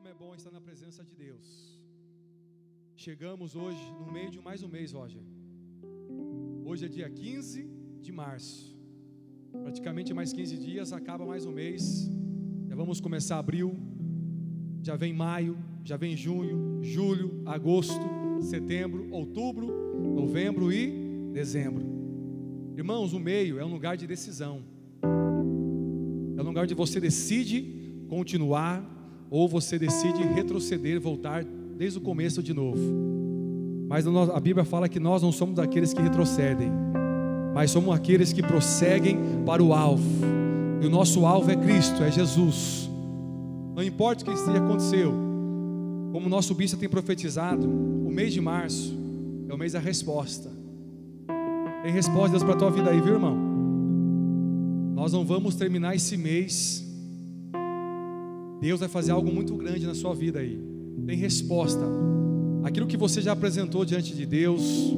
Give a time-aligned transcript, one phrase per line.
[0.00, 1.78] como é bom estar na presença de Deus.
[2.96, 5.20] Chegamos hoje no meio de mais um mês, Roger.
[6.64, 7.68] Hoje é dia 15
[8.00, 8.74] de março.
[9.52, 12.10] Praticamente mais 15 dias, acaba mais um mês.
[12.66, 13.76] Já vamos começar abril.
[14.82, 18.00] Já vem maio, já vem junho, julho, agosto,
[18.40, 19.66] setembro, outubro,
[20.14, 21.84] novembro e dezembro.
[22.74, 24.64] Irmãos, o meio é um lugar de decisão.
[26.38, 28.99] É um lugar onde você decide continuar
[29.30, 32.80] ou você decide retroceder, voltar desde o começo de novo.
[33.88, 36.70] Mas a Bíblia fala que nós não somos daqueles que retrocedem,
[37.54, 39.16] mas somos aqueles que prosseguem
[39.46, 40.04] para o alvo.
[40.82, 42.90] E o nosso alvo é Cristo, é Jesus.
[43.74, 45.12] Não importa o que esteja aconteceu,
[46.12, 48.92] como o nosso bispo tem profetizado, o mês de março
[49.48, 50.50] é o mês da resposta.
[51.82, 53.36] Tem resposta de Deus para a tua vida aí, viu, irmão?
[54.94, 56.86] Nós não vamos terminar esse mês
[58.60, 60.58] Deus vai fazer algo muito grande na sua vida aí.
[61.06, 61.80] Tem resposta.
[62.62, 64.94] Aquilo que você já apresentou diante de Deus,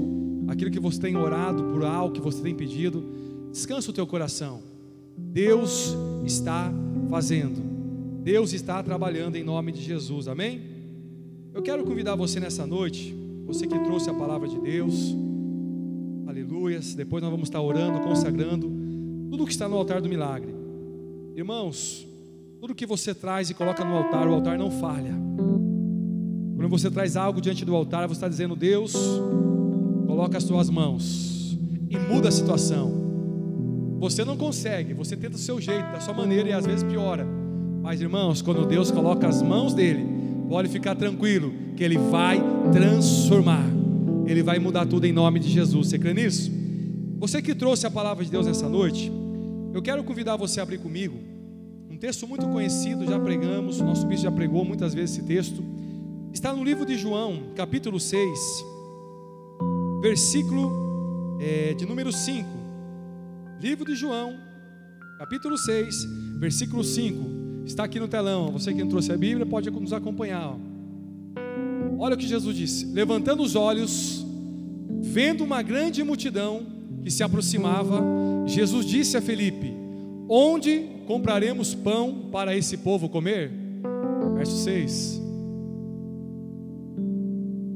[0.48, 3.04] aquilo que você tem orado por algo que você tem pedido,
[3.52, 4.60] descansa o teu coração.
[5.16, 6.72] Deus está
[7.08, 7.62] fazendo.
[8.22, 10.26] Deus está trabalhando em nome de Jesus.
[10.26, 10.60] Amém?
[11.54, 13.14] Eu quero convidar você nessa noite,
[13.46, 15.14] você que trouxe a palavra de Deus.
[16.26, 16.94] Aleluias.
[16.94, 18.70] Depois nós vamos estar orando, consagrando
[19.30, 20.52] tudo que está no altar do milagre.
[21.36, 22.06] Irmãos,
[22.62, 25.12] tudo que você traz e coloca no altar, o altar não falha.
[26.54, 28.94] Quando você traz algo diante do altar, você está dizendo: Deus,
[30.06, 31.58] coloca as suas mãos
[31.90, 33.98] e muda a situação.
[33.98, 37.26] Você não consegue, você tenta o seu jeito, da sua maneira e às vezes piora.
[37.82, 40.06] Mas irmãos, quando Deus coloca as mãos dele,
[40.48, 43.64] pode ficar tranquilo que ele vai transformar.
[44.24, 45.88] Ele vai mudar tudo em nome de Jesus.
[45.88, 46.48] Você crê nisso?
[47.18, 49.10] Você que trouxe a palavra de Deus nessa noite,
[49.74, 51.31] eu quero convidar você a abrir comigo
[52.02, 55.62] texto muito conhecido, já pregamos, nosso bispo já pregou muitas vezes esse texto.
[56.32, 58.40] Está no livro de João, capítulo 6,
[60.02, 62.48] versículo é, de número 5.
[63.60, 64.36] Livro de João,
[65.16, 65.94] capítulo 6,
[66.40, 67.64] versículo 5.
[67.66, 68.50] Está aqui no telão.
[68.50, 70.58] Você que trouxe a Bíblia pode nos acompanhar.
[72.00, 74.26] Olha o que Jesus disse: levantando os olhos,
[75.00, 76.66] vendo uma grande multidão
[77.00, 78.02] que se aproximava,
[78.44, 79.72] Jesus disse a Felipe:
[80.28, 83.50] Onde compraremos pão para esse povo comer?
[84.34, 85.20] Verso 6.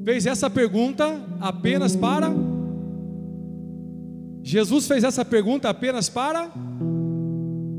[0.05, 2.33] Fez essa pergunta apenas para.
[4.43, 6.53] Jesus fez essa pergunta apenas para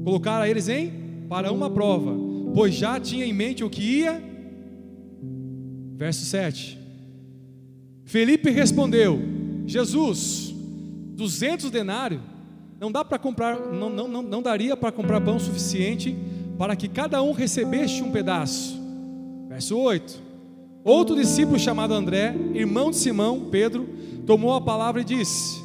[0.04, 0.92] colocar a eles em
[1.30, 2.14] para uma prova,
[2.54, 4.22] pois já tinha em mente o que ia.
[5.96, 6.78] Verso 7.
[8.06, 9.20] Felipe respondeu:
[9.66, 10.54] Jesus,
[11.16, 12.22] duzentos denários
[12.80, 16.16] não dá para comprar, não, não, não, não daria para comprar pão suficiente
[16.58, 18.80] para que cada um recebesse um pedaço.
[19.48, 20.22] Verso 8.
[20.84, 23.88] Outro discípulo chamado André, irmão de Simão, Pedro,
[24.26, 25.62] tomou a palavra e disse: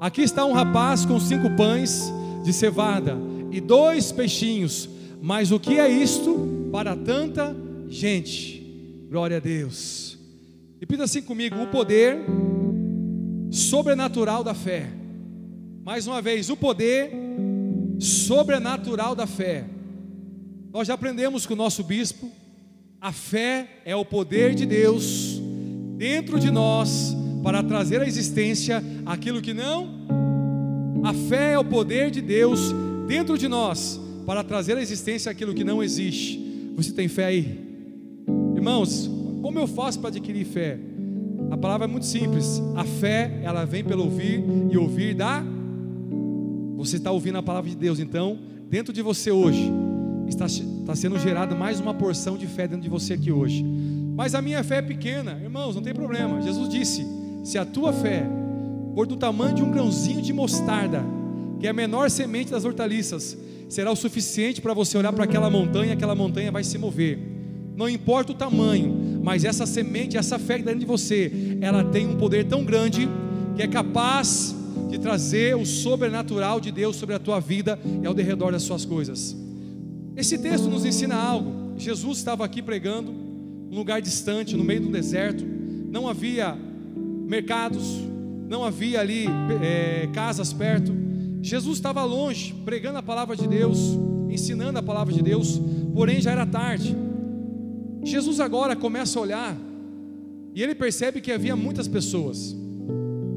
[0.00, 3.16] Aqui está um rapaz com cinco pães de cevada
[3.50, 4.88] e dois peixinhos,
[5.20, 7.54] mas o que é isto para tanta
[7.88, 9.06] gente?
[9.10, 10.18] Glória a Deus.
[10.80, 12.18] Repita assim comigo: o poder
[13.50, 15.01] sobrenatural da fé.
[15.84, 17.10] Mais uma vez, o poder
[17.98, 19.64] sobrenatural da fé.
[20.72, 22.30] Nós já aprendemos com o nosso bispo,
[23.00, 25.40] a fé é o poder de Deus
[25.96, 29.88] dentro de nós para trazer à existência aquilo que não.
[31.02, 32.72] A fé é o poder de Deus
[33.08, 36.72] dentro de nós para trazer à existência aquilo que não existe.
[36.76, 37.60] Você tem fé aí?
[38.54, 39.10] Irmãos,
[39.42, 40.78] como eu faço para adquirir fé?
[41.50, 42.62] A palavra é muito simples.
[42.76, 45.44] A fé, ela vem pelo ouvir e ouvir da
[46.84, 48.36] você está ouvindo a palavra de Deus, então,
[48.68, 49.70] dentro de você hoje,
[50.26, 53.64] está, está sendo gerada mais uma porção de fé dentro de você aqui hoje.
[54.16, 56.42] Mas a minha fé é pequena, irmãos, não tem problema.
[56.42, 57.06] Jesus disse:
[57.44, 58.26] se a tua fé
[58.96, 61.04] for do tamanho de um grãozinho de mostarda,
[61.60, 63.38] que é a menor semente das hortaliças,
[63.68, 67.16] será o suficiente para você olhar para aquela montanha, aquela montanha vai se mover.
[67.76, 72.16] Não importa o tamanho, mas essa semente, essa fé dentro de você, ela tem um
[72.16, 73.08] poder tão grande
[73.54, 74.56] que é capaz
[74.92, 78.84] de trazer o sobrenatural de Deus sobre a tua vida e ao derredor das suas
[78.84, 79.34] coisas.
[80.14, 81.72] Esse texto nos ensina algo.
[81.78, 85.42] Jesus estava aqui pregando, num lugar distante, no meio do deserto,
[85.90, 86.54] não havia
[87.26, 87.82] mercados,
[88.46, 89.24] não havia ali
[89.62, 90.92] é, casas perto.
[91.40, 93.78] Jesus estava longe, pregando a palavra de Deus,
[94.28, 95.58] ensinando a palavra de Deus,
[95.94, 96.94] porém já era tarde.
[98.04, 99.56] Jesus agora começa a olhar
[100.54, 102.54] e ele percebe que havia muitas pessoas.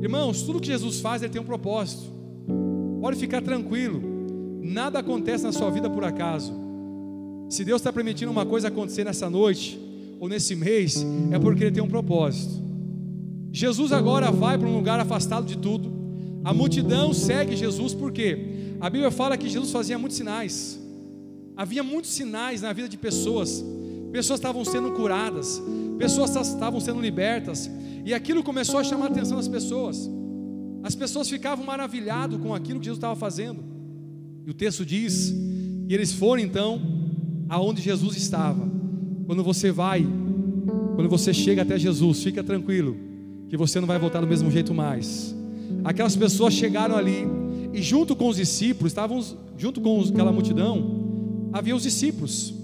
[0.06, 2.04] Irmãos, tudo que Jesus faz, ele tem um propósito.
[3.02, 4.04] Pode ficar tranquilo.
[4.62, 6.54] Nada acontece na sua vida por acaso.
[7.50, 9.80] Se Deus está permitindo uma coisa acontecer nessa noite
[10.20, 12.54] ou nesse mês, é porque Ele tem um propósito.
[13.52, 15.92] Jesus agora vai para um lugar afastado de tudo.
[16.44, 20.80] A multidão segue Jesus porque a Bíblia fala que Jesus fazia muitos sinais.
[21.58, 23.66] Havia muitos sinais na vida de pessoas.
[24.16, 25.62] Pessoas estavam sendo curadas,
[26.00, 27.70] pessoas estavam sendo libertas,
[28.06, 30.10] e aquilo começou a chamar a atenção das pessoas.
[30.84, 33.62] As pessoas ficavam maravilhadas com aquilo que Jesus estava fazendo.
[34.46, 36.82] E o texto diz: e eles foram então
[37.50, 38.66] aonde Jesus estava.
[39.26, 40.08] Quando você vai,
[40.96, 42.96] quando você chega até Jesus, fica tranquilo,
[43.50, 45.36] que você não vai voltar do mesmo jeito mais.
[45.84, 47.28] Aquelas pessoas chegaram ali
[47.74, 49.22] e junto com os discípulos, estavam
[49.58, 52.55] junto com aquela multidão, havia os discípulos.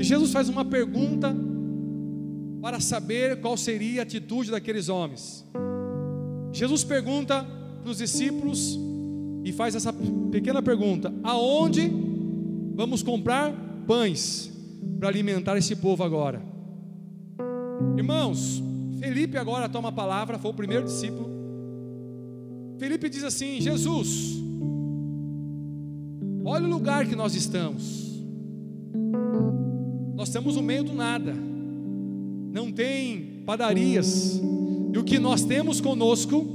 [0.00, 1.36] E Jesus faz uma pergunta
[2.62, 5.46] para saber qual seria a atitude daqueles homens.
[6.54, 7.46] Jesus pergunta
[7.82, 8.78] para os discípulos
[9.44, 9.92] e faz essa
[10.32, 11.92] pequena pergunta: aonde
[12.74, 13.52] vamos comprar
[13.86, 14.50] pães
[14.98, 16.40] para alimentar esse povo agora?
[17.94, 18.62] Irmãos,
[19.00, 21.28] Felipe agora toma a palavra, foi o primeiro discípulo.
[22.78, 24.42] Felipe diz assim: Jesus,
[26.42, 28.08] olha o lugar que nós estamos.
[30.20, 34.38] Nós estamos no meio do nada, não tem padarias,
[34.92, 36.46] e o que nós temos conosco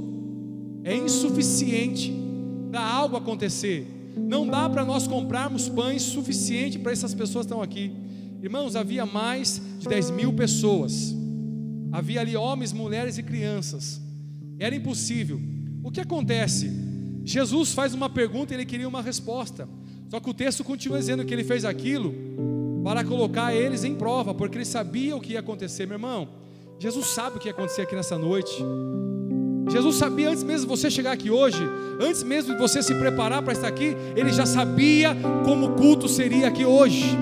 [0.84, 2.14] é insuficiente
[2.70, 4.14] para algo acontecer.
[4.16, 7.90] Não dá para nós comprarmos pães suficiente para essas pessoas que estão aqui.
[8.40, 11.12] Irmãos, havia mais de 10 mil pessoas.
[11.90, 14.00] Havia ali homens, mulheres e crianças.
[14.60, 15.40] Era impossível.
[15.82, 16.70] O que acontece?
[17.24, 19.68] Jesus faz uma pergunta e ele queria uma resposta.
[20.08, 22.25] Só que o texto continua dizendo que ele fez aquilo
[22.86, 26.28] para colocar eles em prova, porque ele sabia o que ia acontecer, meu irmão.
[26.78, 28.64] Jesus sabe o que ia acontecer aqui nessa noite.
[29.68, 31.58] Jesus sabia antes mesmo de você chegar aqui hoje,
[32.00, 36.08] antes mesmo de você se preparar para estar aqui, ele já sabia como o culto
[36.08, 37.18] seria aqui hoje.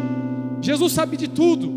[0.61, 1.73] Jesus sabe de tudo.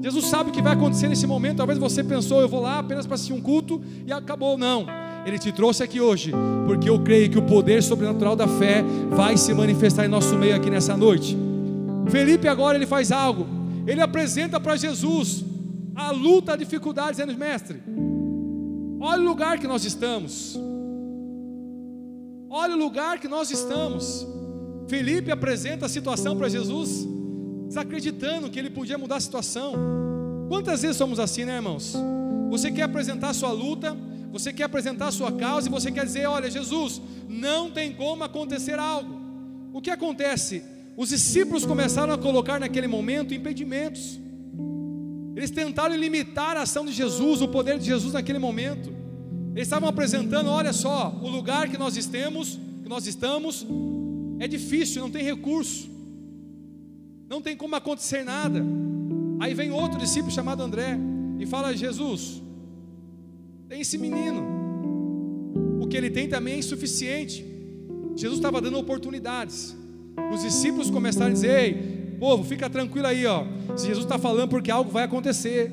[0.00, 1.56] Jesus sabe o que vai acontecer nesse momento.
[1.56, 4.56] Talvez você pensou, eu vou lá apenas para assistir um culto e acabou.
[4.56, 4.86] Não.
[5.26, 6.30] Ele te trouxe aqui hoje,
[6.64, 10.54] porque eu creio que o poder sobrenatural da fé vai se manifestar em nosso meio
[10.54, 11.36] aqui nessa noite.
[12.10, 13.46] Felipe agora ele faz algo.
[13.86, 15.44] Ele apresenta para Jesus
[15.94, 17.82] a luta, a dificuldade, dizendo: Mestre,
[19.00, 20.58] olha o lugar que nós estamos.
[22.48, 24.26] Olha o lugar que nós estamos.
[24.86, 27.08] Felipe apresenta a situação para Jesus,
[27.66, 29.74] desacreditando que ele podia mudar a situação.
[30.48, 31.96] Quantas vezes somos assim, né, irmãos?
[32.50, 33.96] Você quer apresentar a sua luta,
[34.30, 38.22] você quer apresentar a sua causa e você quer dizer: Olha, Jesus, não tem como
[38.22, 39.20] acontecer algo.
[39.72, 40.62] O que acontece?
[40.96, 44.20] Os discípulos começaram a colocar naquele momento impedimentos.
[45.34, 48.92] Eles tentaram limitar a ação de Jesus, o poder de Jesus naquele momento.
[49.54, 53.66] Eles estavam apresentando, olha só, o lugar que nós estamos, que nós estamos,
[54.38, 55.90] é difícil, não tem recurso.
[57.28, 58.62] Não tem como acontecer nada.
[59.40, 60.98] Aí vem outro discípulo chamado André
[61.38, 62.42] e fala: "Jesus,
[63.68, 64.42] tem esse menino.
[65.80, 67.44] O que ele tem também é insuficiente.
[68.14, 69.74] Jesus estava dando oportunidades.
[70.32, 73.44] Os discípulos começaram a dizer: Ei, povo, fica tranquilo aí, ó.
[73.76, 75.72] Se Jesus está falando, porque algo vai acontecer.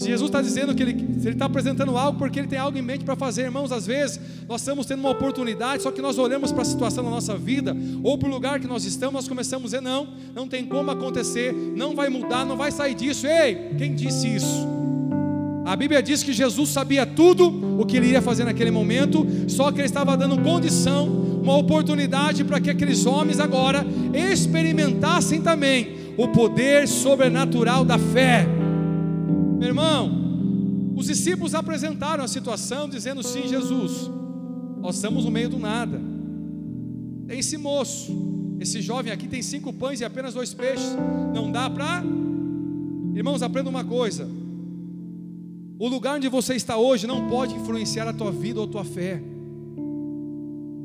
[0.00, 3.04] Se Jesus está dizendo que ele, está apresentando algo, porque ele tem algo em mente
[3.04, 6.62] para fazer, irmãos, às vezes nós estamos tendo uma oportunidade, só que nós olhamos para
[6.62, 9.76] a situação da nossa vida, ou para o lugar que nós estamos, nós começamos a
[9.76, 13.26] dizer: não, não tem como acontecer, não vai mudar, não vai sair disso.
[13.26, 14.66] Ei, quem disse isso?
[15.66, 19.70] A Bíblia diz que Jesus sabia tudo o que ele ia fazer naquele momento, só
[19.70, 26.28] que ele estava dando condição, uma oportunidade para que aqueles homens agora experimentassem também o
[26.28, 28.46] poder sobrenatural da fé.
[29.58, 34.10] Meu irmão, os discípulos apresentaram a situação dizendo: sim, Jesus,
[34.80, 36.00] nós estamos no meio do nada.
[37.26, 40.96] Tem esse moço, esse jovem aqui tem cinco pães e apenas dois peixes.
[41.34, 42.02] Não dá para.
[43.14, 44.28] Irmãos, aprenda uma coisa:
[45.78, 48.84] o lugar onde você está hoje não pode influenciar a tua vida ou a tua
[48.84, 49.22] fé.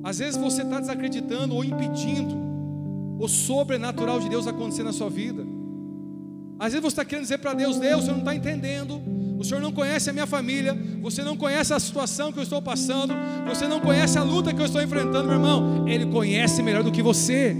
[0.06, 2.38] Às vezes você está desacreditando ou impedindo
[3.20, 5.44] o sobrenatural de Deus acontecer na sua vida.
[6.60, 9.02] Às vezes você está querendo dizer para Deus: Deus, você não está entendendo.
[9.40, 12.62] O Senhor não conhece a minha família, você não conhece a situação que eu estou
[12.62, 13.16] passando,
[13.48, 15.88] você não conhece a luta que eu estou enfrentando, meu irmão.
[15.88, 17.56] Ele conhece melhor do que você.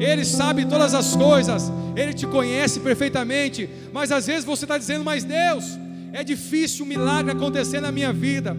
[0.00, 5.04] Ele sabe todas as coisas, Ele te conhece perfeitamente, mas às vezes você está dizendo,
[5.04, 5.78] mas Deus,
[6.12, 8.56] é difícil um milagre acontecer na minha vida.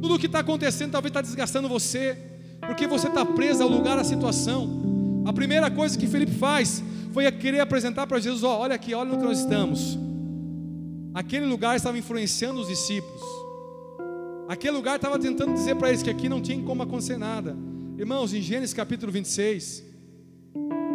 [0.00, 2.16] Tudo o que está acontecendo talvez está desgastando você,
[2.60, 5.22] porque você está preso ao lugar, à situação.
[5.26, 9.16] A primeira coisa que Felipe faz foi querer apresentar para Jesus: ó, olha aqui, olha
[9.16, 9.98] que nós estamos.
[11.14, 13.22] Aquele lugar estava influenciando os discípulos.
[14.48, 17.56] Aquele lugar estava tentando dizer para eles que aqui não tinha como acontecer nada.
[17.98, 19.84] Irmãos, em Gênesis capítulo 26,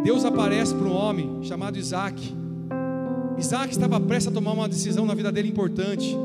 [0.03, 2.33] Deus aparece para um homem chamado Isaac.
[3.37, 6.15] Isaac estava prestes a tomar uma decisão na vida dele importante.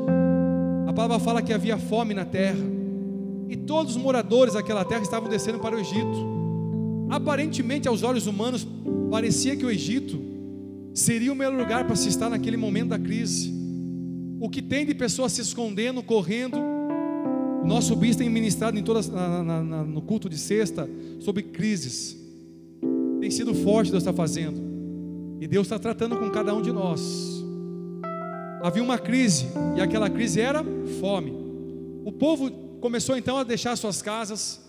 [0.99, 2.59] Palavra fala que havia fome na terra.
[3.49, 6.27] E todos os moradores daquela terra estavam descendo para o Egito.
[7.09, 8.67] Aparentemente, aos olhos humanos,
[9.09, 10.21] parecia que o Egito
[10.93, 13.55] seria o melhor lugar para se estar naquele momento da crise.
[14.41, 16.59] O que tem de pessoas se escondendo, correndo.
[17.65, 20.91] Nosso bispo tem ministrado em todas, na, na, na, no culto de sexta
[21.21, 22.19] sobre crises.
[23.21, 24.61] Tem sido forte Deus está fazendo.
[25.41, 27.38] E Deus está tratando com cada um de nós.
[28.63, 29.47] Havia uma crise,
[29.77, 30.65] e aquela crise era
[31.01, 31.33] fome.
[32.05, 32.51] O povo
[32.81, 34.61] começou então a deixar suas casas,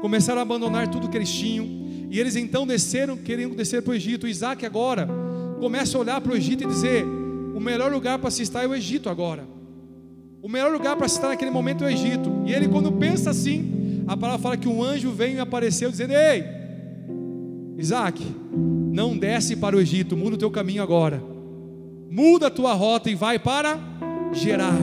[0.00, 1.66] começaram a abandonar tudo que eles tinham,
[2.10, 4.26] e eles então desceram, querendo descer para o Egito.
[4.26, 5.08] Isaac agora
[5.58, 7.04] começa a olhar para o Egito e dizer:
[7.54, 9.46] o melhor lugar para se estar é o Egito agora.
[10.40, 12.30] O melhor lugar para se estar naquele momento é o Egito.
[12.46, 16.12] E ele, quando pensa assim, a palavra fala que um anjo veio e apareceu, dizendo:
[16.12, 16.44] Ei,
[17.76, 18.24] Isaac,
[18.92, 21.33] não desce para o Egito, muda o teu caminho agora.
[22.10, 23.78] Muda a tua rota e vai para
[24.32, 24.76] Gerar.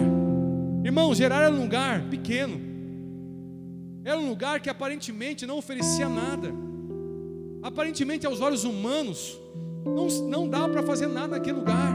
[0.84, 2.60] Irmão, Gerar era um lugar pequeno.
[4.04, 6.51] Era um lugar que aparentemente não oferecia nada.
[7.62, 9.38] Aparentemente, aos olhos humanos,
[9.86, 11.94] não, não dá para fazer nada naquele lugar.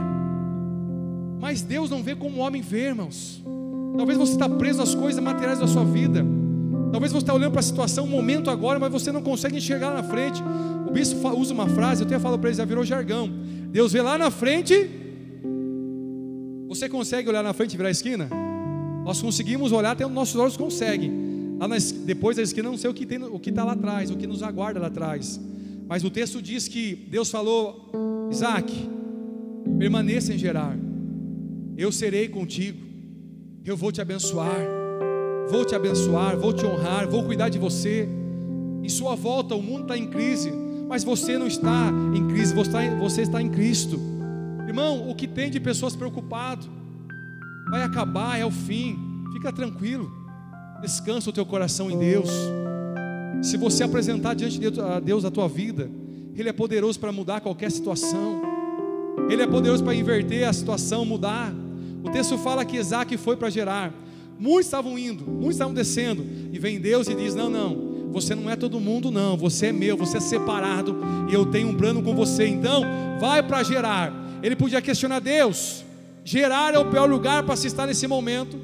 [1.39, 3.43] Mas Deus não vê como o homem vê, irmãos.
[3.97, 6.25] Talvez você está preso às coisas materiais da sua vida.
[6.91, 9.93] Talvez você está olhando para a situação, um momento agora, mas você não consegue enxergar
[9.93, 10.41] na frente.
[10.87, 13.29] O bispo usa uma frase, eu até falo para ele, já virou jargão.
[13.69, 14.89] Deus vê lá na frente.
[16.77, 18.29] Você consegue olhar na frente e virar a esquina?
[19.03, 21.57] Nós conseguimos olhar, até os nossos olhos conseguem.
[21.59, 24.11] Lá na, depois da esquina, não sei o que tem, o que está lá atrás,
[24.11, 25.41] o que nos aguarda lá atrás.
[25.87, 27.89] Mas o texto diz que Deus falou:
[28.29, 28.71] Isaac,
[29.79, 30.77] permaneça em Gerar,
[31.75, 32.77] eu serei contigo,
[33.65, 34.61] eu vou te abençoar,
[35.49, 38.07] vou te abençoar, vou te honrar, vou cuidar de você.
[38.83, 40.53] Em sua volta, o mundo está em crise,
[40.87, 44.16] mas você não está em crise, você está em Cristo.
[44.67, 46.67] Irmão, o que tem de pessoas preocupado
[47.69, 48.97] vai acabar, é o fim.
[49.33, 50.11] Fica tranquilo,
[50.81, 52.29] descansa o teu coração em Deus.
[53.41, 54.69] Se você apresentar diante de
[55.03, 55.89] Deus a tua vida,
[56.35, 58.41] Ele é poderoso para mudar qualquer situação.
[59.29, 61.53] Ele é poderoso para inverter a situação, mudar.
[62.03, 63.93] O texto fala que Isaac foi para Gerar.
[64.39, 66.25] Muitos estavam indo, muitos estavam descendo.
[66.51, 69.37] E vem Deus e diz: Não, não, você não é todo mundo, não.
[69.37, 70.97] Você é meu, você é separado.
[71.29, 72.47] E eu tenho um plano com você.
[72.47, 72.83] Então,
[73.19, 74.26] vai para Gerar.
[74.41, 75.83] Ele podia questionar Deus.
[76.23, 78.59] Gerar é o pior lugar para se estar nesse momento.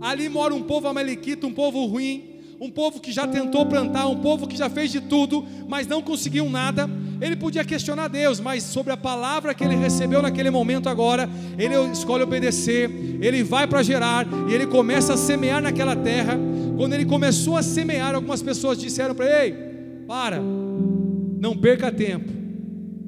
[0.00, 4.18] Ali mora um povo amalequita, um povo ruim um povo que já tentou plantar, um
[4.20, 6.88] povo que já fez de tudo, mas não conseguiu nada.
[7.18, 11.74] Ele podia questionar Deus, mas sobre a palavra que ele recebeu naquele momento agora, ele
[11.90, 12.90] escolhe obedecer,
[13.22, 16.38] ele vai para Gerar e ele começa a semear naquela terra.
[16.76, 22.30] Quando ele começou a semear, algumas pessoas disseram para ele: Ei, para, não perca tempo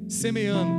[0.07, 0.71] semeando,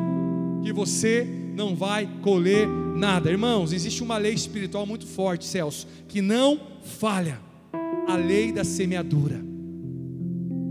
[0.65, 3.31] que você não vai colher nada.
[3.31, 7.39] Irmãos, existe uma lei espiritual muito forte, Celso, que não falha
[8.09, 9.41] a lei da semeadura.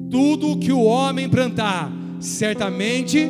[0.09, 3.27] Tudo que o homem plantar, certamente,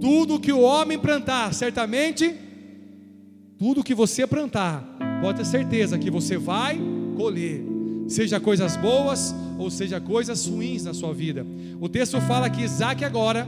[0.00, 2.34] tudo que o homem plantar, certamente,
[3.58, 4.84] tudo que você plantar,
[5.20, 6.80] pode ter certeza que você vai
[7.16, 7.62] colher,
[8.08, 11.46] seja coisas boas ou seja coisas ruins na sua vida.
[11.80, 13.46] O texto fala que Isaac agora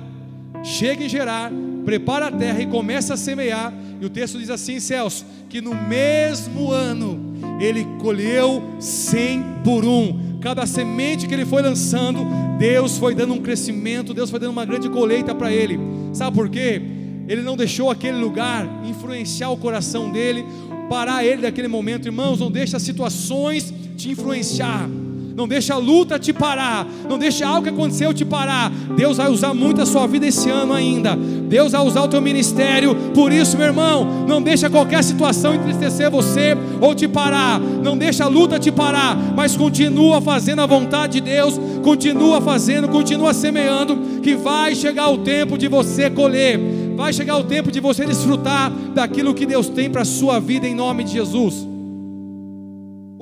[0.63, 1.51] chega em Gerar,
[1.85, 3.73] prepara a terra e começa a semear.
[4.01, 10.39] E o texto diz assim, Celso, que no mesmo ano ele colheu cem por um.
[10.41, 12.27] Cada semente que ele foi lançando,
[12.59, 15.79] Deus foi dando um crescimento, Deus foi dando uma grande colheita para ele.
[16.13, 16.83] Sabe por quê?
[17.27, 20.45] Ele não deixou aquele lugar influenciar o coração dele,
[20.89, 22.07] parar ele daquele momento.
[22.07, 24.89] Irmãos, não deixa situações te influenciar
[25.35, 28.71] não deixa a luta te parar, não deixa algo que aconteceu te parar.
[28.97, 31.17] Deus vai usar muito a sua vida esse ano ainda.
[31.17, 32.95] Deus vai usar o teu ministério.
[33.13, 37.59] Por isso, meu irmão, não deixa qualquer situação entristecer você ou te parar.
[37.59, 42.89] Não deixa a luta te parar, mas continua fazendo a vontade de Deus, continua fazendo,
[42.89, 46.61] continua semeando, que vai chegar o tempo de você colher.
[46.95, 50.67] Vai chegar o tempo de você desfrutar daquilo que Deus tem para a sua vida
[50.69, 51.74] em nome de Jesus.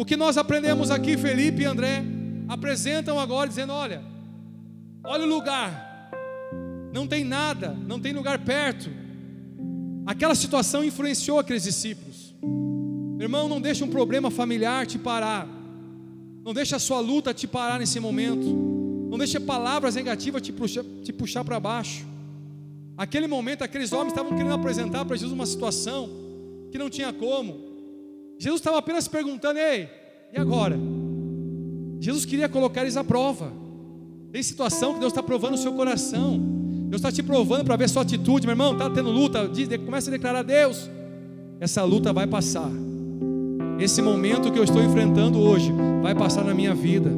[0.02, 2.02] O que nós aprendemos aqui, Felipe e André,
[2.48, 4.02] apresentam agora dizendo: olha,
[5.04, 6.10] olha o lugar,
[6.92, 8.90] não tem nada, não tem lugar perto.
[10.04, 12.34] Aquela situação influenciou aqueles discípulos.
[13.20, 15.46] Irmão, não deixa um problema familiar te parar,
[16.44, 18.44] não deixa a sua luta te parar nesse momento,
[19.08, 22.04] não deixa palavras negativas te puxar, te puxar para baixo.
[22.98, 26.10] Aquele momento, aqueles homens estavam querendo apresentar para Jesus uma situação
[26.72, 27.71] que não tinha como.
[28.42, 29.88] Jesus estava apenas perguntando: ei,
[30.32, 30.76] e agora?
[32.00, 33.52] Jesus queria colocar eles à prova.
[34.32, 36.40] Tem situação que Deus está provando o seu coração.
[36.88, 38.72] Deus está te provando para ver sua atitude, meu irmão.
[38.72, 40.90] Está tendo luta, diz, começa a declarar a Deus.
[41.60, 42.68] Essa luta vai passar.
[43.78, 45.72] Esse momento que eu estou enfrentando hoje
[46.02, 47.10] vai passar na minha vida.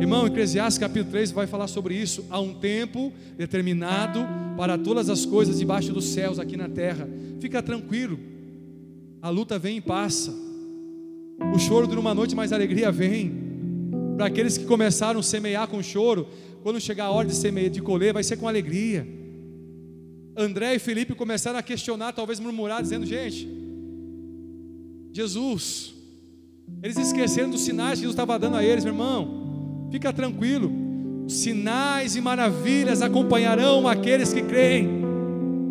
[0.00, 2.24] Irmão, Eclesiastes capítulo 3 vai falar sobre isso.
[2.28, 4.26] Há um tempo determinado
[4.56, 7.08] para todas as coisas debaixo dos céus aqui na terra.
[7.38, 8.33] Fica tranquilo.
[9.24, 10.30] A luta vem e passa.
[11.54, 13.32] O choro dura uma noite, mas a alegria vem.
[14.18, 16.28] Para aqueles que começaram a semear com choro,
[16.62, 19.08] quando chegar a hora de semear, de colher, vai ser com alegria.
[20.36, 23.48] André e Felipe começaram a questionar, talvez murmurar, dizendo: gente,
[25.10, 25.94] Jesus,
[26.82, 30.70] eles esqueceram dos sinais que Jesus estava dando a eles, meu irmão, fica tranquilo,
[31.28, 35.03] sinais e maravilhas acompanharão aqueles que creem.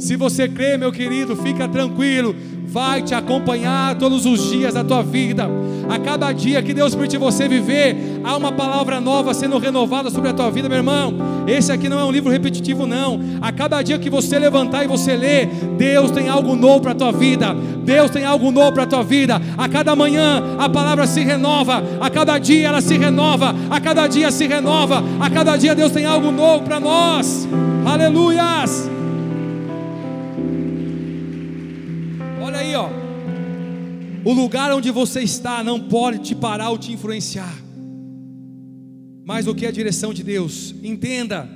[0.03, 2.35] Se você crê, meu querido, fica tranquilo,
[2.67, 5.47] vai te acompanhar todos os dias da tua vida.
[5.87, 10.29] A cada dia que Deus permite você viver, há uma palavra nova sendo renovada sobre
[10.29, 11.13] a tua vida, meu irmão.
[11.47, 13.17] Esse aqui não é um livro repetitivo, não.
[13.41, 16.95] A cada dia que você levantar e você ler, Deus tem algo novo para a
[16.95, 17.55] tua vida.
[17.85, 19.41] Deus tem algo novo para a tua vida.
[19.57, 24.05] A cada manhã a palavra se renova, a cada dia ela se renova, a cada
[24.07, 27.47] dia se renova, a cada dia Deus tem algo novo para nós.
[27.85, 29.02] Aleluias!
[34.25, 37.53] O lugar onde você está não pode te parar ou te influenciar.
[39.25, 40.73] Mas o que é a direção de Deus?
[40.83, 41.49] Entenda,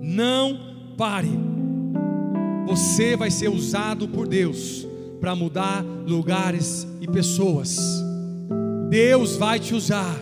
[0.00, 1.30] não pare.
[2.66, 4.86] Você vai ser usado por Deus
[5.20, 7.78] para mudar lugares e pessoas.
[8.90, 10.16] Deus vai te usar.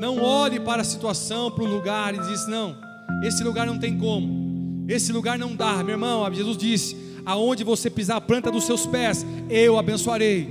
[0.00, 2.76] Não olhe para a situação, para o lugar e diz: não,
[3.22, 5.82] esse lugar não tem como, esse lugar não dá.
[5.82, 10.46] Meu irmão, Jesus disse: aonde você pisar a planta dos seus pés, eu abençoarei.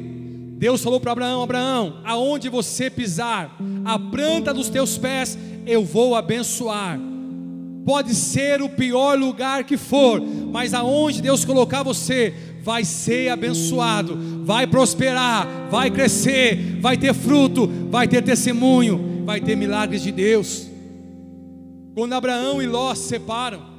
[0.57, 6.15] Deus falou para Abraão: Abraão, aonde você pisar a planta dos teus pés, eu vou
[6.15, 6.99] abençoar.
[7.85, 14.17] Pode ser o pior lugar que for, mas aonde Deus colocar você, vai ser abençoado,
[14.45, 20.69] vai prosperar, vai crescer, vai ter fruto, vai ter testemunho, vai ter milagres de Deus.
[21.93, 23.72] Quando Abraão e Ló se separam,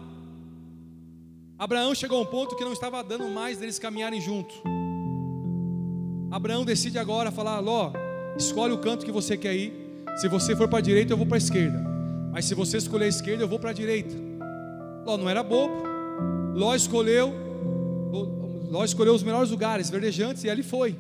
[1.64, 4.54] Abraão chegou a um ponto que não estava dando mais deles caminharem junto.
[6.30, 7.90] Abraão decide agora falar: Ló,
[8.36, 9.72] escolhe o canto que você quer ir.
[10.16, 11.82] Se você for para a direita, eu vou para a esquerda.
[12.30, 14.14] Mas se você escolher a esquerda, eu vou para a direita.
[15.06, 15.72] Ló não era bobo.
[16.52, 17.32] Ló escolheu,
[18.70, 20.94] Ló escolheu os melhores lugares, verdejantes, e ali foi.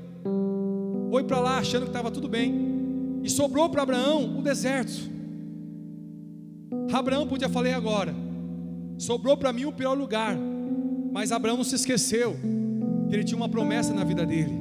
[1.10, 3.20] Foi para lá achando que estava tudo bem.
[3.22, 5.12] E sobrou para Abraão o deserto.
[6.90, 8.14] Abraão podia falar agora.
[8.96, 10.34] Sobrou para mim o pior lugar.
[11.14, 12.36] Mas Abraão não se esqueceu
[13.08, 14.52] que ele tinha uma promessa na vida dele.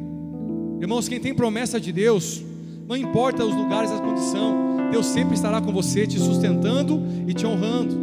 [0.79, 2.43] Irmãos, quem tem promessa de Deus,
[2.87, 7.43] não importa os lugares, a condição, Deus sempre estará com você, te sustentando e te
[7.43, 7.95] honrando.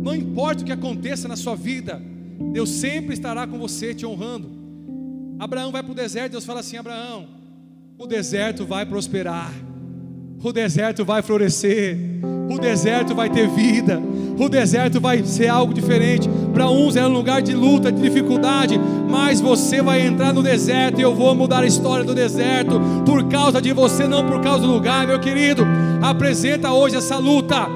[0.00, 2.00] Não importa o que aconteça na sua vida,
[2.52, 4.48] Deus sempre estará com você, te honrando.
[5.40, 7.26] Abraão vai para o deserto, Deus fala assim: Abraão,
[7.98, 9.52] o deserto vai prosperar
[10.42, 11.96] o deserto vai florescer,
[12.50, 14.00] o deserto vai ter vida,
[14.36, 16.28] o deserto vai ser algo diferente.
[16.52, 20.98] Para uns é um lugar de luta, de dificuldade, mas você vai entrar no deserto
[20.98, 24.66] e eu vou mudar a história do deserto por causa de você, não por causa
[24.66, 25.64] do lugar, meu querido.
[26.02, 27.68] Apresenta hoje essa luta,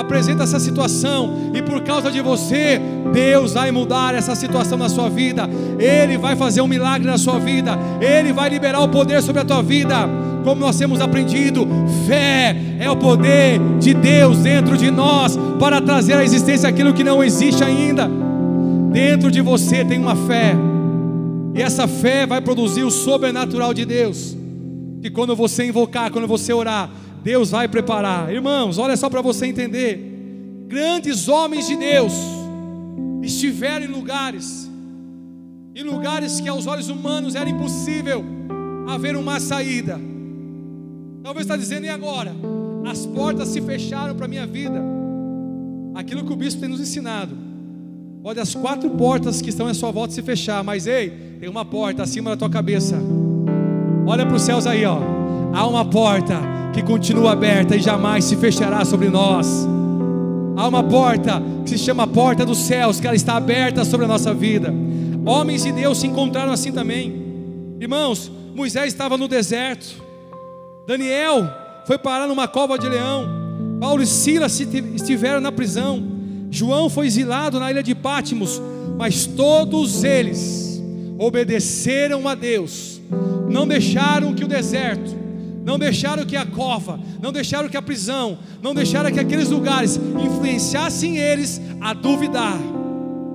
[0.00, 2.80] apresenta essa situação, e por causa de você,
[3.12, 7.38] Deus vai mudar essa situação na sua vida, Ele vai fazer um milagre na sua
[7.38, 10.08] vida, Ele vai liberar o poder sobre a tua vida
[10.44, 11.66] como nós temos aprendido,
[12.06, 17.04] fé é o poder de Deus dentro de nós para trazer à existência aquilo que
[17.04, 18.08] não existe ainda.
[18.90, 20.54] Dentro de você tem uma fé,
[21.54, 24.36] e essa fé vai produzir o sobrenatural de Deus.
[25.02, 26.88] Que quando você invocar, quando você orar,
[27.22, 28.32] Deus vai preparar.
[28.32, 32.12] Irmãos, olha só para você entender: grandes homens de Deus
[33.22, 34.70] estiveram em lugares,
[35.74, 38.24] em lugares que aos olhos humanos era impossível
[38.86, 40.00] haver uma saída
[41.28, 42.34] Talvez está dizendo, e agora?
[42.90, 44.82] As portas se fecharam para a minha vida.
[45.94, 47.36] Aquilo que o bispo tem nos ensinado.
[48.22, 51.66] Pode as quatro portas que estão à sua volta se fechar, mas ei, tem uma
[51.66, 52.96] porta acima da tua cabeça.
[54.06, 55.17] Olha para os céus aí, ó.
[55.52, 56.40] Há uma porta
[56.72, 59.66] que continua aberta e jamais se fechará sobre nós.
[60.56, 64.08] Há uma porta que se chama Porta dos Céus, que ela está aberta sobre a
[64.08, 64.74] nossa vida.
[65.24, 67.28] Homens de Deus se encontraram assim também.
[67.80, 70.02] Irmãos, Moisés estava no deserto.
[70.86, 71.48] Daniel
[71.86, 73.28] foi parar numa cova de leão.
[73.78, 76.02] Paulo e Silas estiveram na prisão.
[76.50, 78.60] João foi exilado na ilha de Pátimos.
[78.96, 80.82] Mas todos eles
[81.18, 83.00] obedeceram a Deus.
[83.48, 85.16] Não deixaram que o deserto,
[85.68, 90.00] não deixaram que a cova, não deixaram que a prisão, não deixaram que aqueles lugares
[90.18, 92.58] influenciassem eles a duvidar,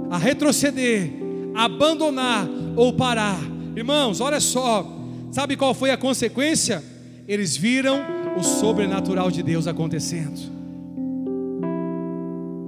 [0.10, 1.12] a retroceder,
[1.54, 3.40] a abandonar ou parar.
[3.76, 4.84] Irmãos, olha só,
[5.32, 6.84] sabe qual foi a consequência?
[7.28, 8.00] Eles viram
[8.36, 10.42] o sobrenatural de Deus acontecendo.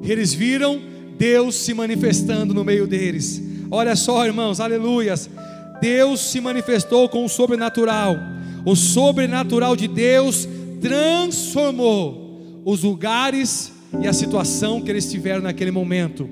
[0.04, 0.80] Eles viram
[1.18, 3.42] Deus se manifestando no meio deles.
[3.72, 5.28] Olha só, irmãos, aleluias.
[5.82, 8.35] Deus se manifestou com o sobrenatural.
[8.66, 10.48] O sobrenatural de Deus
[10.82, 16.28] transformou os lugares e a situação que eles tiveram naquele momento.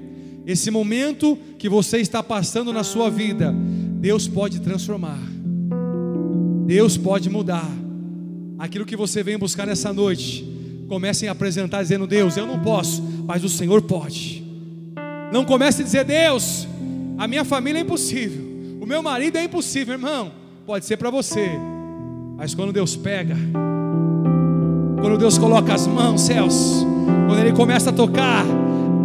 [0.46, 3.54] Esse momento que você está passando na sua vida,
[4.00, 5.20] Deus pode transformar.
[6.66, 7.70] Deus pode mudar.
[8.58, 10.46] Aquilo que você vem buscar nessa noite,
[10.88, 14.44] comecem a apresentar dizendo: Deus, eu não posso, mas o Senhor pode.
[15.32, 16.68] Não comece a dizer: Deus,
[17.18, 18.44] a minha família é impossível,
[18.82, 20.32] o meu marido é impossível, irmão.
[20.66, 21.52] Pode ser para você,
[22.36, 23.36] mas quando Deus pega,
[25.00, 26.86] quando Deus coloca as mãos, céus,
[27.28, 28.46] quando Ele começa a tocar,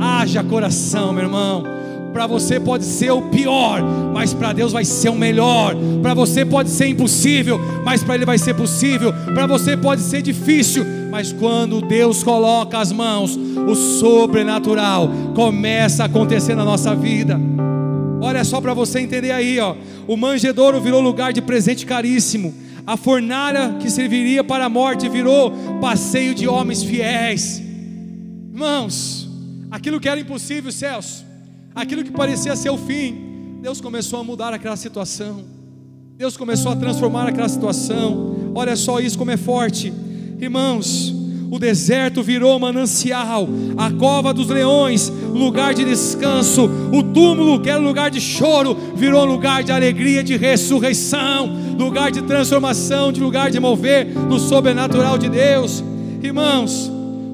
[0.01, 1.64] haja coração, meu irmão.
[2.12, 5.75] Para você pode ser o pior, mas para Deus vai ser o melhor.
[6.03, 9.12] Para você pode ser impossível, mas para Ele vai ser possível.
[9.35, 16.07] Para você pode ser difícil, mas quando Deus coloca as mãos, o sobrenatural começa a
[16.07, 17.38] acontecer na nossa vida.
[18.21, 19.77] Olha só para você entender aí, ó.
[20.07, 22.53] O manjedouro virou lugar de presente caríssimo.
[22.88, 27.61] A fornalha que serviria para a morte virou passeio de homens fiéis.
[28.51, 29.29] Irmãos,
[29.70, 31.22] aquilo que era impossível, céus,
[31.74, 35.44] aquilo que parecia ser o fim, Deus começou a mudar aquela situação.
[36.16, 38.53] Deus começou a transformar aquela situação.
[38.55, 39.92] Olha só isso como é forte.
[40.40, 41.12] Irmãos,
[41.50, 47.80] o deserto virou manancial, a cova dos leões, lugar de descanso, o túmulo, que era
[47.80, 53.58] lugar de choro, virou lugar de alegria, de ressurreição, lugar de transformação, de lugar de
[53.58, 55.82] mover no sobrenatural de Deus.
[56.22, 56.90] Irmãos,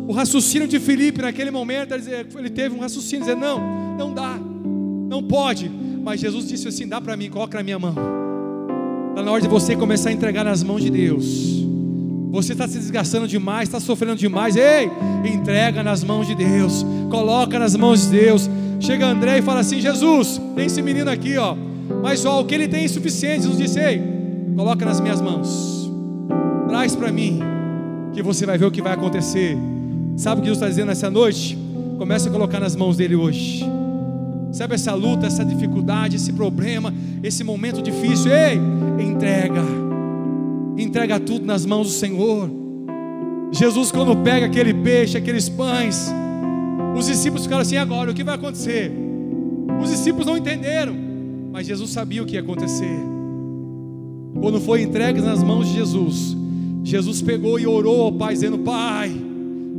[0.07, 4.39] o raciocínio de Filipe naquele momento, ele teve um raciocínio, dizendo: Não, não dá,
[5.09, 5.71] não pode.
[6.03, 7.95] Mas Jesus disse assim: Dá para mim, coloca na minha mão.
[9.11, 11.64] Está na hora de você começar a entregar nas mãos de Deus.
[12.35, 14.57] Você está se desgastando demais, está sofrendo demais.
[14.57, 14.91] Ei,
[15.25, 16.85] entrega nas mãos de Deus.
[17.09, 18.51] Coloca nas mãos de Deus.
[18.81, 21.55] Chega André e fala assim: Jesus, tem esse menino aqui, ó.
[22.03, 23.45] Mas ó, o que ele tem é insuficiente.
[23.45, 24.03] Jesus disse: Ei,
[24.57, 25.89] coloca nas minhas mãos.
[26.67, 27.39] Traz para mim,
[28.13, 29.57] que você vai ver o que vai acontecer.
[30.17, 31.57] Sabe o que Deus está dizendo nessa noite?
[31.99, 33.65] Comece a colocar nas mãos dele hoje.
[34.51, 36.93] Sabe essa luta, essa dificuldade, esse problema,
[37.23, 38.33] esse momento difícil?
[38.33, 38.59] Ei,
[38.99, 39.84] entrega
[40.77, 42.51] entrega tudo nas mãos do Senhor.
[43.53, 46.13] Jesus, quando pega aquele peixe, aqueles pães,
[46.97, 48.93] os discípulos ficaram assim: agora, o que vai acontecer?
[49.83, 50.95] Os discípulos não entenderam,
[51.53, 52.99] mas Jesus sabia o que ia acontecer.
[54.41, 56.37] Quando foi entregue nas mãos de Jesus,
[56.83, 59.15] Jesus pegou e orou ao Pai, dizendo: Pai,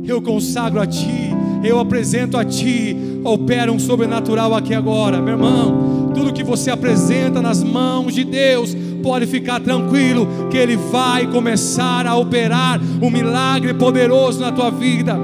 [0.04, 1.30] eu consagro a Ti,
[1.62, 6.12] eu apresento a Ti, opera um sobrenatural aqui agora, meu irmão.
[6.14, 12.06] Tudo que você apresenta nas mãos de Deus, pode ficar tranquilo que Ele vai começar
[12.06, 15.16] a operar um milagre poderoso na tua vida.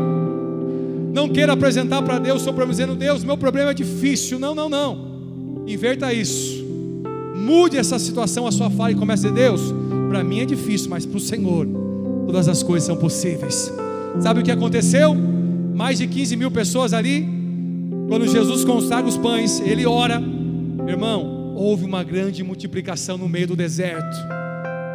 [1.12, 4.38] Não queira apresentar para Deus o seu problema dizendo, Deus, meu problema é difícil.
[4.38, 5.12] Não, não, não.
[5.66, 6.64] Inverta isso.
[7.36, 9.60] Mude essa situação a sua fala e comece a dizer, Deus,
[10.08, 11.66] para mim é difícil, mas para o Senhor
[12.26, 13.72] todas as coisas são possíveis.
[14.20, 15.14] Sabe o que aconteceu?
[15.74, 17.28] Mais de 15 mil pessoas ali,
[18.08, 20.22] quando Jesus consagra os pães, ele ora,
[20.86, 24.16] irmão, houve uma grande multiplicação no meio do deserto.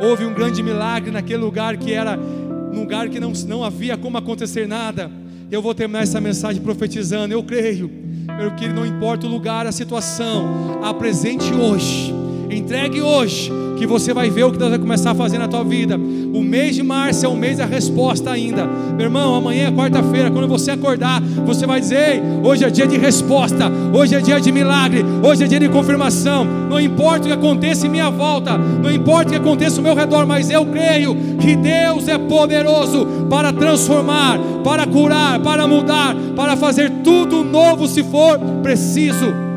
[0.02, 4.18] Houve um grande milagre naquele lugar que era um lugar que não, não havia como
[4.18, 5.10] acontecer nada.
[5.50, 7.34] Eu vou terminar essa mensagem profetizando.
[7.34, 7.90] Eu creio,
[8.38, 12.14] meu que não importa o lugar, a situação, apresente hoje,
[12.50, 15.64] entregue hoje que você vai ver o que Deus vai começar a fazer na tua
[15.64, 15.96] vida.
[15.96, 18.66] O mês de março é o mês da resposta ainda.
[18.66, 22.88] Meu irmão, amanhã é quarta-feira, quando você acordar, você vai dizer: Ei, hoje é dia
[22.88, 26.46] de resposta, hoje é dia de milagre, hoje é dia de confirmação.
[26.70, 29.94] Não importa o que aconteça em minha volta, não importa o que aconteça ao meu
[29.94, 36.56] redor, mas eu creio que Deus é poderoso para transformar, para curar, para mudar, para
[36.58, 39.48] fazer tudo novo se for preciso.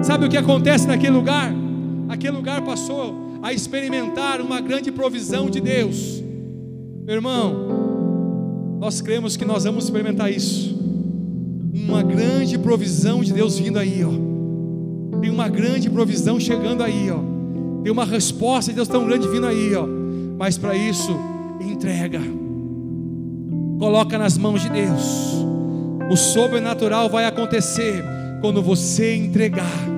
[0.00, 1.57] Sabe o que acontece naquele lugar?
[2.18, 6.20] Aquele lugar passou a experimentar uma grande provisão de Deus.
[7.06, 10.76] Meu irmão, nós cremos que nós vamos experimentar isso.
[11.72, 15.20] Uma grande provisão de Deus vindo aí, ó.
[15.20, 17.20] Tem uma grande provisão chegando aí, ó.
[17.84, 19.86] Tem uma resposta de Deus tão grande vindo aí, ó.
[20.36, 21.16] Mas para isso,
[21.60, 22.20] entrega.
[23.78, 25.36] Coloca nas mãos de Deus.
[26.10, 28.02] O sobrenatural vai acontecer
[28.40, 29.97] quando você entregar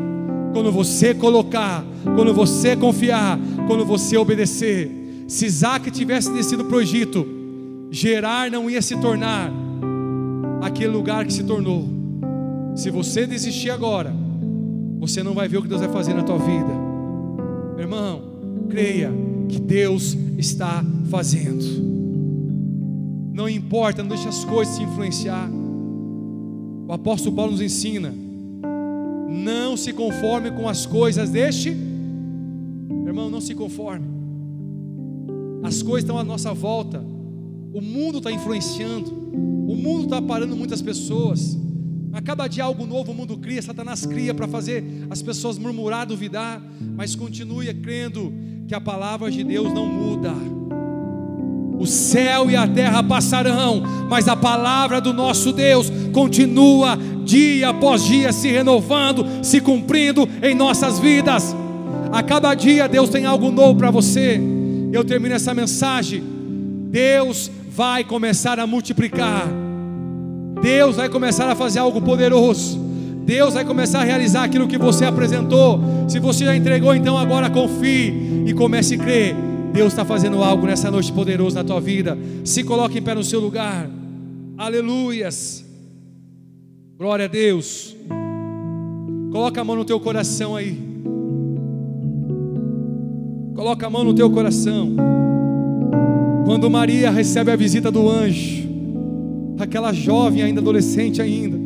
[0.52, 1.84] quando você colocar,
[2.16, 4.90] quando você confiar, quando você obedecer.
[5.28, 7.40] Se Isaac tivesse descido para o Egito,
[7.90, 9.52] Gerar não ia se tornar
[10.62, 11.88] aquele lugar que se tornou.
[12.76, 14.14] Se você desistir agora,
[15.00, 16.72] você não vai ver o que Deus vai fazer na tua vida.
[17.74, 18.22] Meu irmão,
[18.68, 19.12] creia
[19.48, 21.64] que Deus está fazendo.
[23.32, 25.50] Não importa, não deixe as coisas se influenciar.
[26.86, 28.14] O apóstolo Paulo nos ensina:
[29.30, 31.70] não se conforme com as coisas deste.
[33.06, 34.06] Irmão, não se conforme.
[35.62, 37.00] As coisas estão à nossa volta.
[37.72, 39.10] O mundo está influenciando.
[39.68, 41.56] O mundo está parando muitas pessoas.
[42.12, 46.06] A cada dia algo novo o mundo cria, Satanás cria para fazer as pessoas murmurar,
[46.06, 46.60] duvidar,
[46.96, 48.32] mas continue crendo
[48.66, 50.34] que a palavra de Deus não muda.
[51.80, 58.04] O céu e a terra passarão, mas a palavra do nosso Deus continua dia após
[58.04, 61.56] dia se renovando, se cumprindo em nossas vidas.
[62.12, 64.38] A cada dia Deus tem algo novo para você.
[64.92, 66.22] Eu termino essa mensagem.
[66.90, 69.48] Deus vai começar a multiplicar.
[70.60, 72.78] Deus vai começar a fazer algo poderoso.
[73.24, 75.80] Deus vai começar a realizar aquilo que você apresentou.
[76.06, 79.49] Se você já entregou, então agora confie e comece a crer.
[79.72, 82.18] Deus está fazendo algo nessa noite poderoso na tua vida.
[82.44, 83.88] Se coloque em pé no seu lugar.
[84.58, 85.64] Aleluias.
[86.98, 87.96] Glória a Deus.
[89.30, 90.76] Coloca a mão no teu coração aí.
[93.54, 94.96] Coloca a mão no teu coração.
[96.44, 98.68] Quando Maria recebe a visita do anjo,
[99.58, 101.56] aquela jovem ainda adolescente ainda.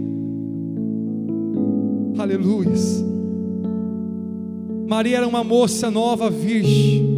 [2.20, 3.02] Aleluias.
[4.86, 7.13] Maria era uma moça nova, virgem.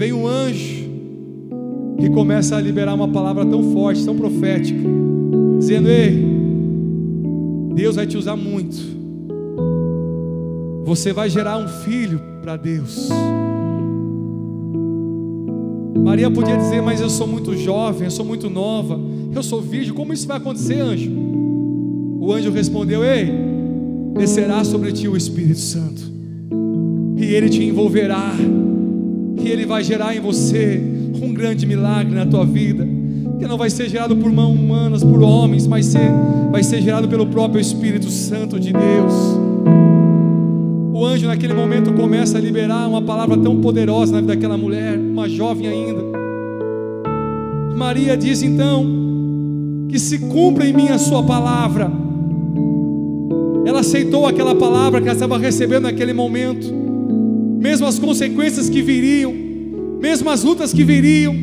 [0.00, 0.88] Vem um anjo
[1.98, 4.80] que começa a liberar uma palavra tão forte, tão profética,
[5.58, 6.24] dizendo: "Ei,
[7.74, 8.78] Deus vai te usar muito.
[10.86, 13.10] Você vai gerar um filho para Deus."
[16.02, 18.98] Maria podia dizer, mas eu sou muito jovem, eu sou muito nova,
[19.34, 21.12] eu sou virgem, como isso vai acontecer, anjo?
[22.18, 23.30] O anjo respondeu: Ei,
[24.16, 26.00] descerá sobre ti o Espírito Santo,
[27.18, 28.32] e ele te envolverá,
[29.42, 30.82] e ele vai gerar em você
[31.22, 32.86] um grande milagre na tua vida,
[33.38, 36.10] que não vai ser gerado por mãos humanas, por homens, mas ser,
[36.50, 39.50] vai ser gerado pelo próprio Espírito Santo de Deus
[41.00, 44.98] o anjo naquele momento começa a liberar uma palavra tão poderosa na vida daquela mulher,
[44.98, 46.02] uma jovem ainda.
[47.74, 48.84] Maria diz então:
[49.88, 51.90] que se cumpra em mim a sua palavra.
[53.64, 56.70] Ela aceitou aquela palavra que ela estava recebendo naquele momento,
[57.60, 59.34] mesmo as consequências que viriam,
[60.00, 61.34] mesmo as lutas que viriam,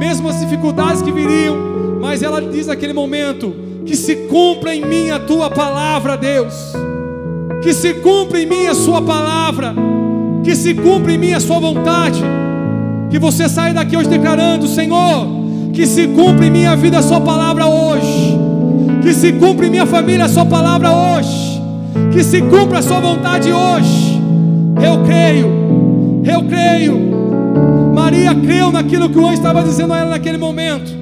[0.00, 5.10] mesmo as dificuldades que viriam, mas ela diz naquele momento: que se cumpra em mim
[5.10, 6.54] a tua palavra, Deus.
[7.62, 9.74] Que se cumpra em mim a Sua palavra,
[10.42, 12.22] que se cumpra em mim a Sua vontade,
[13.10, 15.26] que você saia daqui hoje declarando: Senhor,
[15.74, 18.38] que se cumpra em minha vida a Sua palavra hoje,
[19.02, 21.60] que se cumpra em minha família a Sua palavra hoje,
[22.14, 24.16] que se cumpra a Sua vontade hoje.
[24.82, 25.65] Eu creio,
[26.26, 26.96] eu creio.
[27.94, 30.92] Maria creu naquilo que o anjo estava dizendo a ela naquele momento,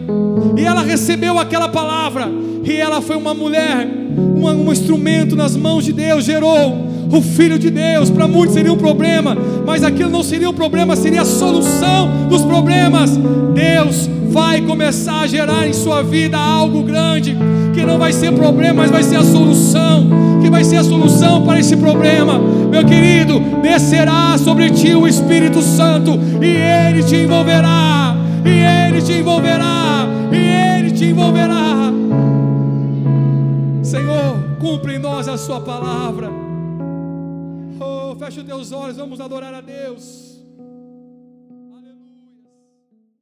[0.56, 2.28] e ela recebeu aquela palavra,
[2.62, 7.58] e ela foi uma mulher um, um instrumento nas mãos de Deus, gerou o Filho
[7.58, 8.10] de Deus.
[8.10, 12.42] Para muitos seria um problema, mas aquilo não seria um problema, seria a solução dos
[12.42, 13.16] problemas.
[13.54, 17.37] Deus vai começar a gerar em sua vida algo grande,
[17.73, 20.09] que não vai ser problema, mas vai ser a solução,
[20.42, 22.37] que vai ser a solução para esse problema.
[22.37, 29.12] Meu querido, descerá sobre ti o Espírito Santo e ele te envolverá, e ele te
[29.12, 31.92] envolverá, e ele te envolverá.
[33.85, 36.29] Senhor, cumpre em nós a Sua palavra.
[37.79, 40.34] Oh, fecha os teus olhos, vamos adorar a Deus.